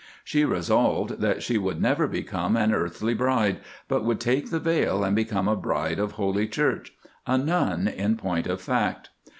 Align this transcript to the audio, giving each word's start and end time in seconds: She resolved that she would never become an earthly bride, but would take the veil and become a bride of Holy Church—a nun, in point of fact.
She 0.23 0.45
resolved 0.45 1.19
that 1.21 1.43
she 1.43 1.59
would 1.59 1.79
never 1.79 2.07
become 2.07 2.57
an 2.57 2.73
earthly 2.73 3.13
bride, 3.13 3.59
but 3.87 4.03
would 4.03 4.19
take 4.19 4.49
the 4.49 4.59
veil 4.59 5.03
and 5.03 5.15
become 5.15 5.47
a 5.47 5.55
bride 5.55 5.99
of 5.99 6.13
Holy 6.13 6.47
Church—a 6.47 7.37
nun, 7.37 7.87
in 7.87 8.17
point 8.17 8.47
of 8.47 8.59
fact. 8.59 9.09